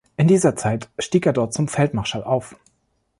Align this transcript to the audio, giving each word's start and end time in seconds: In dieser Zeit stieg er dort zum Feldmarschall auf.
In 0.17 0.27
dieser 0.27 0.55
Zeit 0.55 0.89
stieg 0.97 1.27
er 1.27 1.31
dort 1.33 1.53
zum 1.53 1.67
Feldmarschall 1.67 2.23
auf. 2.23 2.55